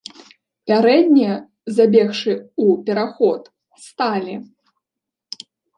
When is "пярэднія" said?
0.71-1.35